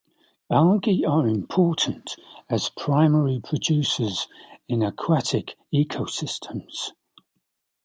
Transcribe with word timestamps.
Algae 0.51 1.05
are 1.05 1.27
important 1.27 2.15
as 2.49 2.71
primary 2.75 3.39
producers 3.39 4.27
in 4.67 4.81
aquatic 4.81 5.55
ecosystems. 5.71 6.93